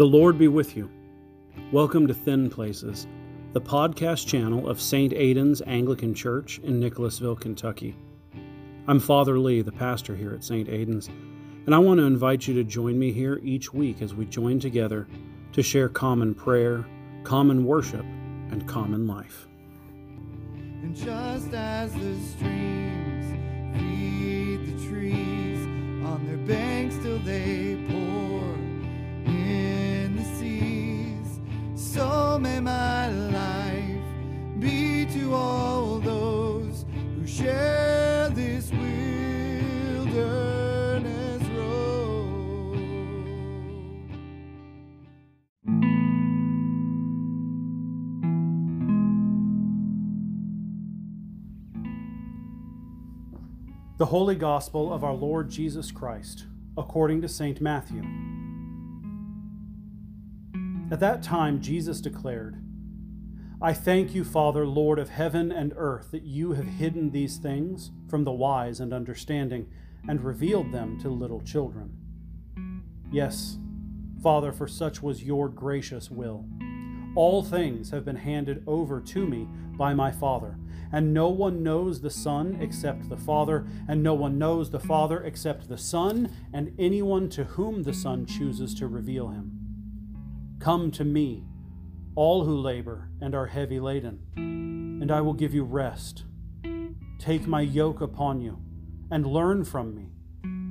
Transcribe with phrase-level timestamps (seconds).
[0.00, 0.88] The Lord be with you.
[1.72, 3.06] Welcome to Thin Places,
[3.52, 5.12] the podcast channel of St.
[5.12, 7.94] Aidan's Anglican Church in Nicholasville, Kentucky.
[8.88, 10.70] I'm Father Lee, the pastor here at St.
[10.70, 11.08] Aidan's,
[11.66, 14.58] and I want to invite you to join me here each week as we join
[14.58, 15.06] together
[15.52, 16.86] to share common prayer,
[17.22, 18.06] common worship,
[18.50, 19.48] and common life.
[20.54, 23.34] And just as the streams
[23.76, 25.58] feed the trees
[26.06, 27.18] on their banks till
[54.00, 56.46] The Holy Gospel of our Lord Jesus Christ,
[56.78, 57.60] according to St.
[57.60, 58.02] Matthew.
[60.90, 62.64] At that time, Jesus declared,
[63.60, 67.90] I thank you, Father, Lord of heaven and earth, that you have hidden these things
[68.08, 69.68] from the wise and understanding
[70.08, 71.98] and revealed them to little children.
[73.12, 73.58] Yes,
[74.22, 76.46] Father, for such was your gracious will.
[77.16, 80.56] All things have been handed over to me by my Father,
[80.92, 85.22] and no one knows the Son except the Father, and no one knows the Father
[85.22, 89.52] except the Son, and anyone to whom the Son chooses to reveal him.
[90.58, 91.44] Come to me,
[92.16, 96.24] all who labor and are heavy laden, and I will give you rest.
[97.18, 98.58] Take my yoke upon you,
[99.10, 100.10] and learn from me,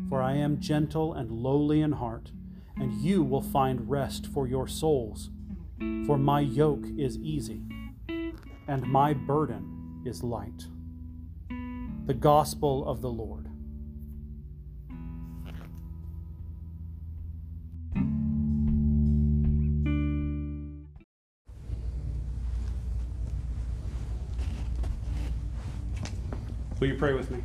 [0.10, 2.32] for I am gentle and lowly in heart,
[2.76, 5.30] and you will find rest for your souls.
[6.06, 7.64] For my yoke is easy,
[8.68, 10.66] and my burden is light.
[12.06, 13.50] The Gospel of the Lord.
[26.80, 27.44] Will you pray with me?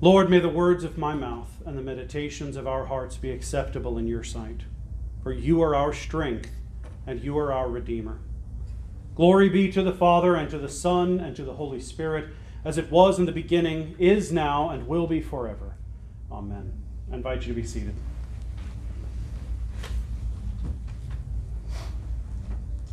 [0.00, 3.98] Lord, may the words of my mouth and the meditations of our hearts be acceptable
[3.98, 4.62] in your sight.
[5.22, 6.50] For you are our strength
[7.06, 8.20] and you are our Redeemer.
[9.20, 12.30] Glory be to the Father, and to the Son, and to the Holy Spirit,
[12.64, 15.76] as it was in the beginning, is now, and will be forever.
[16.32, 16.72] Amen.
[17.12, 17.94] I invite you to be seated.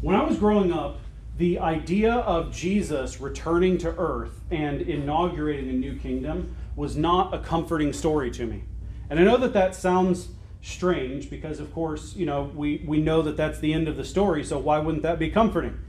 [0.01, 0.99] When I was growing up,
[1.37, 7.39] the idea of Jesus returning to earth and inaugurating a new kingdom was not a
[7.39, 8.65] comforting story to me.
[9.09, 10.27] And I know that that sounds
[10.61, 14.03] strange because, of course, you know, we, we know that that's the end of the
[14.03, 15.79] story, so why wouldn't that be comforting?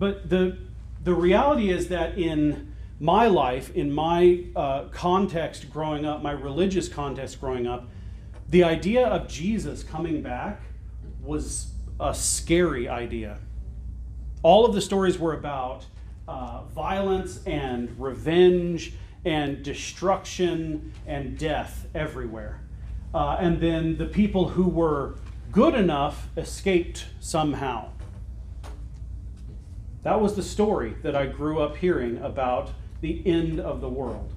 [0.00, 0.56] But the,
[1.04, 6.88] the reality is that in my life, in my uh, context growing up, my religious
[6.88, 7.86] context growing up,
[8.48, 10.62] the idea of Jesus coming back
[11.22, 13.38] was a scary idea.
[14.42, 15.84] All of the stories were about
[16.26, 18.94] uh, violence and revenge
[19.26, 22.62] and destruction and death everywhere.
[23.14, 25.16] Uh, and then the people who were
[25.52, 27.90] good enough escaped somehow.
[30.02, 34.32] That was the story that I grew up hearing about the end of the world.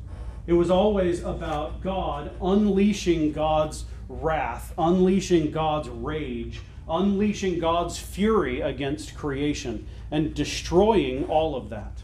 [0.45, 9.15] It was always about God unleashing God's wrath, unleashing God's rage, unleashing God's fury against
[9.15, 12.03] creation, and destroying all of that.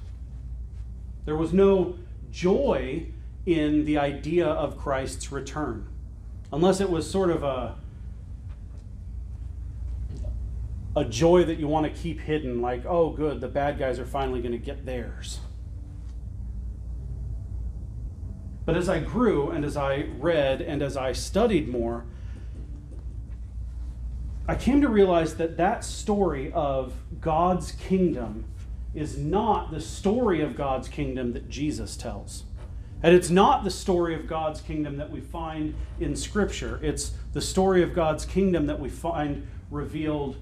[1.26, 1.96] There was no
[2.32, 3.08] joy
[3.46, 5.88] in the idea of Christ's return,
[6.54, 7.76] unless it was sort of a
[10.96, 14.06] a joy that you want to keep hidden, like, oh, good, the bad guys are
[14.06, 15.40] finally going to get theirs.
[18.66, 22.06] But as I grew and as I read and as I studied more,
[24.48, 28.46] I came to realize that that story of God's kingdom
[28.96, 32.46] is not the story of God's kingdom that Jesus tells.
[33.02, 36.80] And it's not the story of God's kingdom that we find in Scripture.
[36.84, 40.38] It's the story of God's kingdom that we find revealed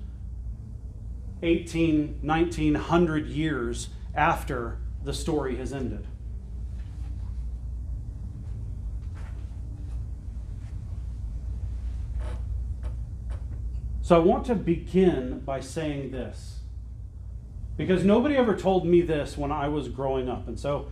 [1.42, 6.08] 18, 1900 years after the story has ended.
[14.02, 16.60] So I want to begin by saying this.
[17.76, 20.48] Because nobody ever told me this when I was growing up.
[20.48, 20.88] And so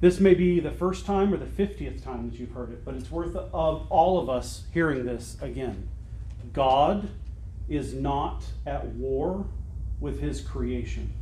[0.00, 2.94] this may be the first time or the 50th time that you've heard it, but
[2.94, 5.88] it's worth of all of us hearing this again.
[6.52, 7.08] God
[7.68, 9.46] is not at war
[10.00, 11.12] with his creation.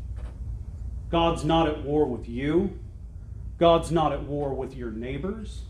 [1.11, 2.79] God's not at war with you.
[3.58, 5.62] God's not at war with your neighbors.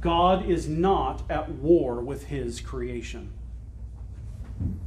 [0.00, 3.32] God is not at war with his creation.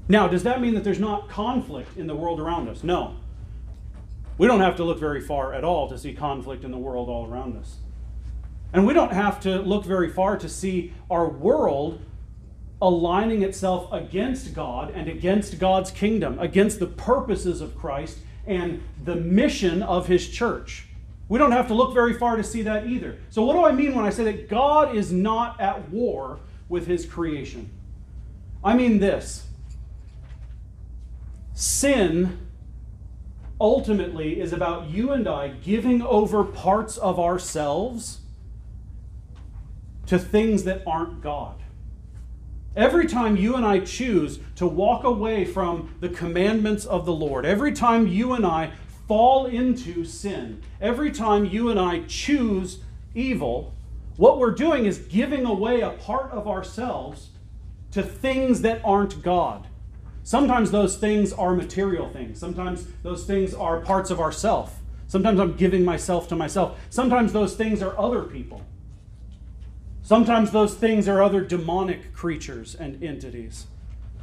[0.07, 2.83] Now, does that mean that there's not conflict in the world around us?
[2.83, 3.15] No.
[4.37, 7.09] We don't have to look very far at all to see conflict in the world
[7.09, 7.77] all around us.
[8.73, 12.01] And we don't have to look very far to see our world
[12.81, 19.15] aligning itself against God and against God's kingdom, against the purposes of Christ and the
[19.15, 20.87] mission of his church.
[21.29, 23.17] We don't have to look very far to see that either.
[23.29, 26.87] So, what do I mean when I say that God is not at war with
[26.87, 27.69] his creation?
[28.63, 29.47] I mean this
[31.53, 32.47] sin
[33.59, 38.21] ultimately is about you and I giving over parts of ourselves
[40.07, 41.60] to things that aren't God.
[42.75, 47.45] Every time you and I choose to walk away from the commandments of the Lord,
[47.45, 48.71] every time you and I
[49.09, 52.79] fall into sin, every time you and I choose
[53.13, 53.73] evil,
[54.15, 57.31] what we're doing is giving away a part of ourselves
[57.91, 59.67] to things that aren't God.
[60.23, 62.39] Sometimes those things are material things.
[62.39, 64.79] Sometimes those things are parts of ourself.
[65.07, 66.79] Sometimes I'm giving myself to myself.
[66.89, 68.61] Sometimes those things are other people.
[70.03, 73.67] Sometimes those things are other demonic creatures and entities.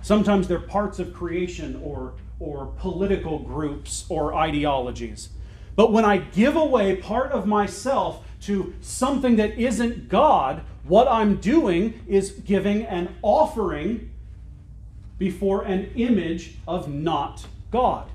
[0.02, 5.30] Sometimes they're parts of creation or, or political groups or ideologies.
[5.76, 11.36] But when I give away part of myself to something that isn't God, what I'm
[11.36, 14.10] doing is giving an offering
[15.18, 18.08] before an image of not God.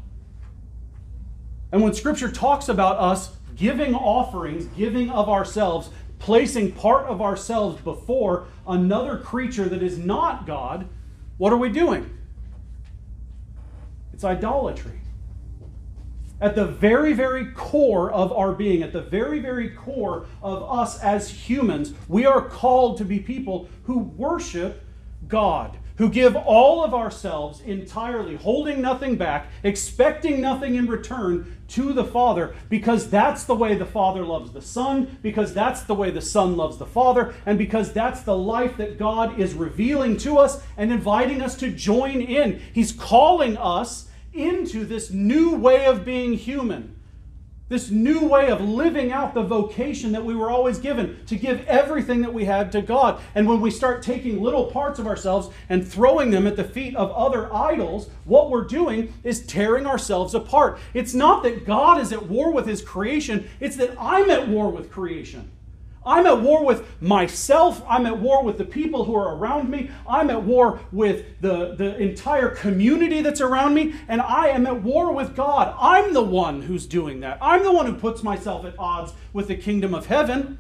[1.72, 5.90] And when Scripture talks about us giving offerings, giving of ourselves,
[6.24, 10.88] placing part of ourselves before another creature that is not God,
[11.38, 12.18] what are we doing?
[14.14, 15.02] It's idolatry.
[16.40, 20.98] At the very, very core of our being, at the very, very core of us
[21.02, 24.82] as humans, we are called to be people who worship
[25.28, 31.94] God who give all of ourselves entirely, holding nothing back, expecting nothing in return to
[31.94, 36.12] the Father, because that's the way the Father loves the Son, because that's the way
[36.12, 40.38] the Son loves the Father, and because that's the life that God is revealing to
[40.38, 42.62] us and inviting us to join in.
[42.74, 46.96] He's calling us into this new way of being human
[47.74, 51.66] this new way of living out the vocation that we were always given to give
[51.66, 53.20] everything that we had to God.
[53.34, 56.96] And when we start taking little parts of ourselves and throwing them at the feet
[56.96, 60.78] of other idols, what we're doing is tearing ourselves apart.
[60.94, 64.70] It's not that God is at war with his creation, it's that I'm at war
[64.70, 65.50] with creation.
[66.06, 67.84] I'm at war with myself.
[67.88, 69.90] I'm at war with the people who are around me.
[70.08, 73.94] I'm at war with the, the entire community that's around me.
[74.08, 75.76] And I am at war with God.
[75.80, 77.38] I'm the one who's doing that.
[77.42, 80.60] I'm the one who puts myself at odds with the kingdom of heaven.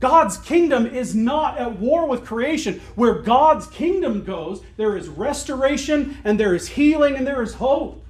[0.00, 2.80] God's kingdom is not at war with creation.
[2.94, 8.04] Where God's kingdom goes, there is restoration and there is healing and there is hope.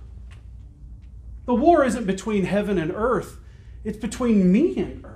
[1.47, 3.39] The war isn't between heaven and earth,
[3.85, 5.07] it's between me and.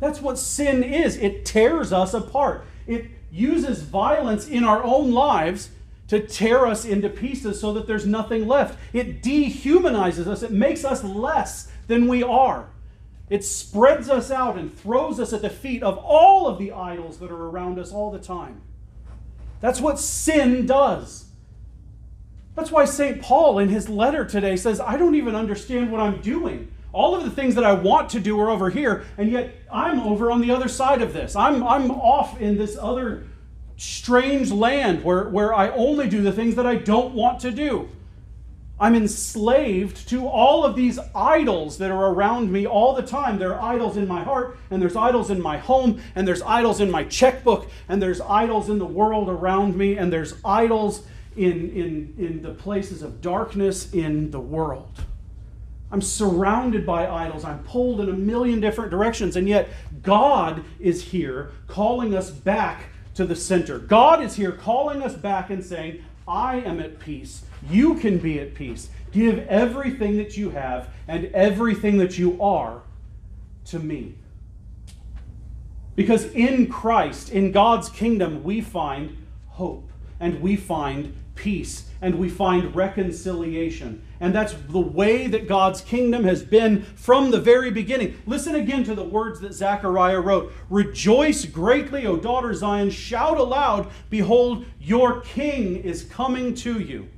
[0.00, 1.16] That's what sin is.
[1.16, 2.66] It tears us apart.
[2.86, 5.70] It uses violence in our own lives
[6.08, 8.78] to tear us into pieces so that there's nothing left.
[8.92, 12.68] It dehumanizes us, it makes us less than we are.
[13.28, 17.18] It spreads us out and throws us at the feet of all of the idols
[17.18, 18.62] that are around us all the time.
[19.60, 21.24] That's what sin does.
[22.54, 23.20] That's why St.
[23.20, 26.72] Paul in his letter today says, I don't even understand what I'm doing.
[26.96, 30.00] All of the things that I want to do are over here, and yet I'm
[30.00, 31.36] over on the other side of this.
[31.36, 33.26] I'm, I'm off in this other
[33.76, 37.90] strange land where, where I only do the things that I don't want to do.
[38.80, 43.38] I'm enslaved to all of these idols that are around me all the time.
[43.38, 46.80] There are idols in my heart, and there's idols in my home, and there's idols
[46.80, 51.70] in my checkbook, and there's idols in the world around me, and there's idols in,
[51.72, 54.88] in, in the places of darkness in the world.
[55.90, 57.44] I'm surrounded by idols.
[57.44, 59.36] I'm pulled in a million different directions.
[59.36, 59.68] And yet,
[60.02, 63.78] God is here calling us back to the center.
[63.78, 67.44] God is here calling us back and saying, I am at peace.
[67.70, 68.90] You can be at peace.
[69.12, 72.82] Give everything that you have and everything that you are
[73.66, 74.16] to me.
[75.94, 79.16] Because in Christ, in God's kingdom, we find
[79.48, 79.90] hope
[80.20, 84.02] and we find peace and we find reconciliation.
[84.20, 88.20] And that's the way that God's kingdom has been from the very beginning.
[88.26, 93.88] Listen again to the words that Zechariah wrote Rejoice greatly, O daughter Zion, shout aloud,
[94.10, 97.08] behold, your king is coming to you.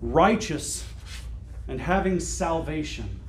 [0.00, 0.86] Righteous
[1.68, 3.20] and having salvation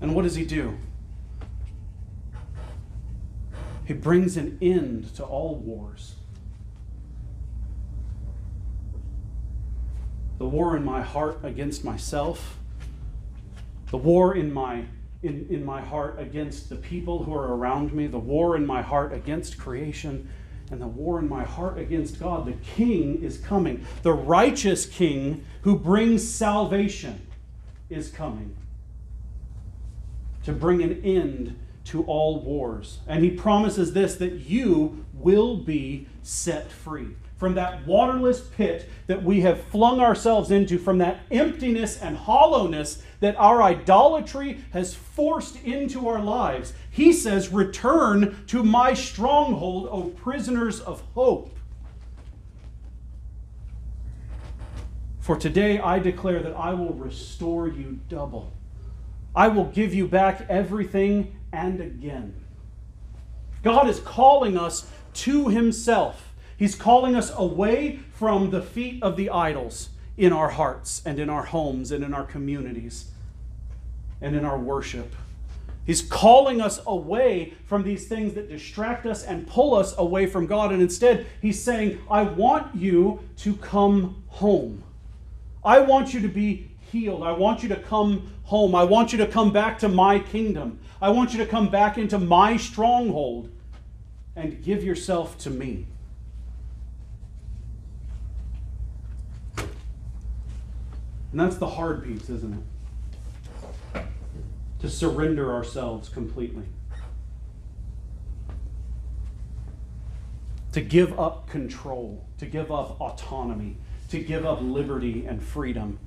[0.00, 0.76] And what does he do?
[3.86, 6.16] He brings an end to all wars.
[10.38, 12.58] The war in my heart against myself,
[13.90, 14.84] the war in my
[15.22, 18.82] in, in my heart against the people who are around me, the war in my
[18.82, 20.28] heart against creation,
[20.70, 22.44] and the war in my heart against God.
[22.44, 23.86] The king is coming.
[24.02, 27.26] The righteous king who brings salvation
[27.88, 28.56] is coming
[30.44, 32.98] to bring an end to all wars.
[33.06, 39.22] And he promises this that you will be set free from that waterless pit that
[39.22, 45.62] we have flung ourselves into, from that emptiness and hollowness that our idolatry has forced
[45.62, 46.72] into our lives.
[46.90, 51.54] He says, Return to my stronghold, O prisoners of hope.
[55.20, 58.52] For today I declare that I will restore you double.
[59.36, 62.34] I will give you back everything and again.
[63.62, 66.32] God is calling us to Himself.
[66.56, 71.28] He's calling us away from the feet of the idols in our hearts and in
[71.28, 73.10] our homes and in our communities
[74.22, 75.14] and in our worship.
[75.84, 80.46] He's calling us away from these things that distract us and pull us away from
[80.46, 80.72] God.
[80.72, 84.82] And instead, He's saying, I want you to come home.
[85.62, 87.22] I want you to be healed.
[87.22, 88.74] I want you to come home.
[88.74, 90.78] I want you to come back to my kingdom.
[91.00, 93.50] I want you to come back into my stronghold
[94.34, 95.86] and give yourself to me.
[101.32, 102.64] And that's the hard piece, isn't
[103.94, 104.02] it?
[104.80, 106.64] To surrender ourselves completely.
[110.72, 113.76] To give up control, to give up autonomy,
[114.10, 115.98] to give up liberty and freedom.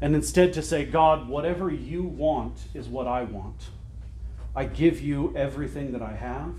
[0.00, 3.68] And instead to say, God, whatever you want is what I want.
[4.54, 6.54] I give you everything that I have,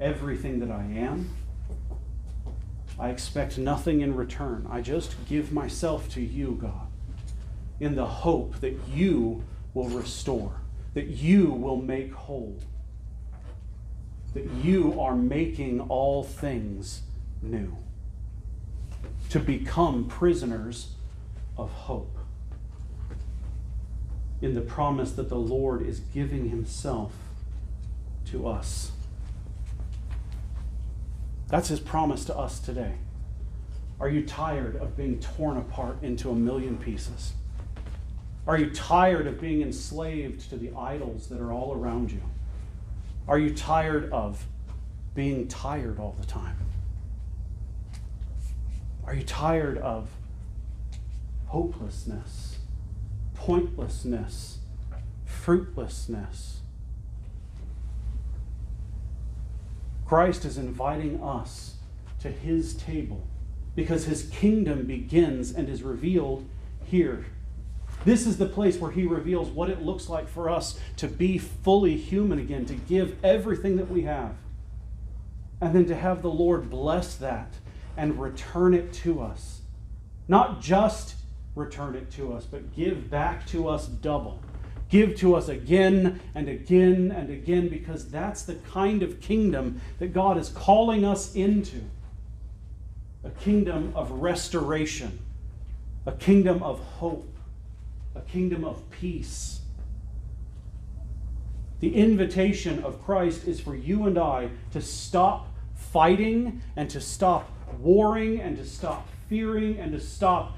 [0.00, 1.30] everything that I am.
[2.98, 4.66] I expect nothing in return.
[4.70, 6.88] I just give myself to you, God,
[7.78, 10.52] in the hope that you will restore,
[10.94, 12.58] that you will make whole,
[14.34, 17.02] that you are making all things
[17.40, 17.76] new,
[19.30, 20.94] to become prisoners
[21.56, 22.17] of hope
[24.40, 27.12] in the promise that the Lord is giving Himself
[28.26, 28.92] to us.
[31.48, 32.94] That's his promise to us today.
[34.00, 37.32] Are you tired of being torn apart into a million pieces?
[38.46, 42.22] Are you tired of being enslaved to the idols that are all around you?
[43.26, 44.46] Are you tired of
[45.14, 46.56] being tired all the time?
[49.04, 50.08] Are you tired of
[51.46, 52.57] hopelessness,
[53.38, 54.58] pointlessness,
[55.24, 56.58] fruitlessness?
[60.04, 61.76] Christ is inviting us
[62.20, 63.26] to his table
[63.76, 66.46] because his kingdom begins and is revealed
[66.84, 67.26] here.
[68.04, 71.38] This is the place where he reveals what it looks like for us to be
[71.38, 74.34] fully human again, to give everything that we have,
[75.60, 77.54] and then to have the Lord bless that
[77.96, 79.60] and return it to us.
[80.26, 81.14] Not just
[81.58, 84.40] return it to us, but give back to us double
[84.88, 90.12] give to us again and again and again because that's the kind of kingdom that
[90.12, 91.82] God is calling us into
[93.24, 95.18] a kingdom of restoration,
[96.06, 97.36] a kingdom of hope,
[98.14, 99.60] a kingdom of peace.
[101.80, 107.50] The invitation of Christ is for you and I to stop fighting and to stop
[107.78, 110.56] warring and to stop fearing and to stop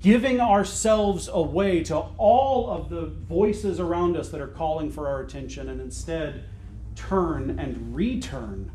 [0.00, 5.20] giving ourselves away to all of the voices around us that are calling for our
[5.20, 6.44] attention, and instead
[6.94, 8.70] turn and return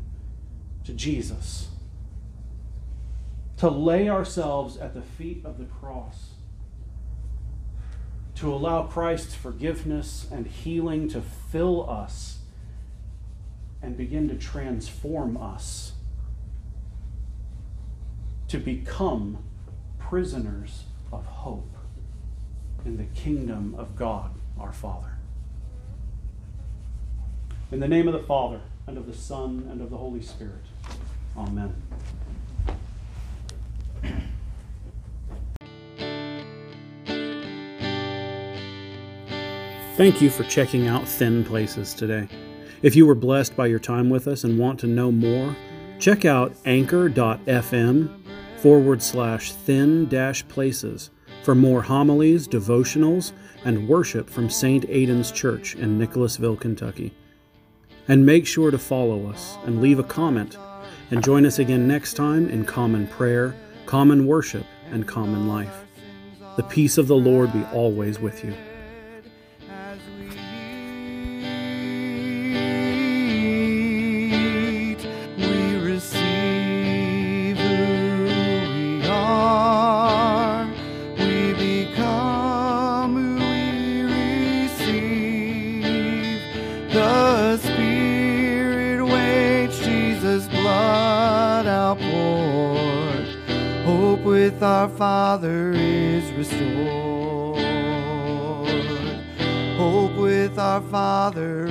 [0.84, 1.68] to Jesus.
[3.58, 6.30] To lay ourselves at the feet of the cross.
[8.36, 12.38] To allow Christ's forgiveness and healing to fill us
[13.80, 15.92] and begin to transform us.
[18.48, 19.38] To become
[19.98, 21.76] prisoners of hope
[22.84, 25.18] in the kingdom of God our Father.
[27.72, 30.64] In the name of the Father, and of the Son, and of the Holy Spirit.
[31.36, 31.74] Amen.
[39.96, 42.28] Thank you for checking out Thin Places today.
[42.82, 45.56] If you were blessed by your time with us and want to know more,
[45.98, 48.23] check out anchor.fm
[48.64, 51.10] forward slash thin dash places
[51.42, 53.32] for more homilies, devotionals,
[53.66, 54.86] and worship from St.
[54.88, 57.12] Aidan's Church in Nicholasville, Kentucky.
[58.08, 60.56] And make sure to follow us and leave a comment,
[61.10, 63.54] and join us again next time in common prayer,
[63.84, 65.84] common worship, and common life.
[66.56, 68.54] The peace of the Lord be always with you.
[101.24, 101.63] Father.